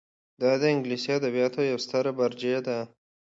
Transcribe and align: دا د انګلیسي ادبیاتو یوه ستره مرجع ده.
دا 0.41 0.51
د 0.61 0.63
انګلیسي 0.73 1.09
ادبیاتو 1.17 1.59
یوه 1.69 1.81
ستره 1.85 2.11
مرجع 2.19 2.57
ده. 2.67 2.77